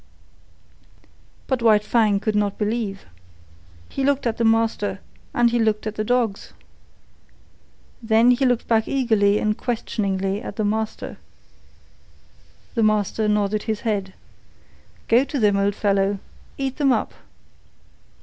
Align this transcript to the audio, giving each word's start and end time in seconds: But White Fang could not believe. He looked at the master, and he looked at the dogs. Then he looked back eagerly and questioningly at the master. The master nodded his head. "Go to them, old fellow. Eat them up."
But 1.45 1.61
White 1.61 1.83
Fang 1.83 2.19
could 2.19 2.35
not 2.35 2.57
believe. 2.57 3.05
He 3.87 4.03
looked 4.03 4.25
at 4.25 4.37
the 4.37 4.43
master, 4.43 4.99
and 5.31 5.51
he 5.51 5.59
looked 5.59 5.85
at 5.85 5.93
the 5.93 6.03
dogs. 6.03 6.53
Then 8.01 8.31
he 8.31 8.43
looked 8.43 8.67
back 8.67 8.87
eagerly 8.87 9.37
and 9.37 9.55
questioningly 9.55 10.41
at 10.41 10.55
the 10.55 10.65
master. 10.65 11.19
The 12.73 12.81
master 12.81 13.27
nodded 13.27 13.61
his 13.69 13.81
head. 13.81 14.15
"Go 15.07 15.23
to 15.23 15.37
them, 15.37 15.55
old 15.55 15.75
fellow. 15.75 16.17
Eat 16.57 16.77
them 16.77 16.91
up." 16.91 17.13